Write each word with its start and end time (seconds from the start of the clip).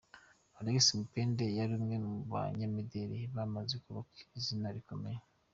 Alexia 0.59 0.97
Mupende 0.99 1.45
yari 1.57 1.71
umwe 1.79 1.95
mu 2.05 2.13
banyamideli 2.31 3.19
bamaze 3.35 3.75
kubaka 3.83 4.15
izina 4.39 4.67
rikomeye. 4.75 5.19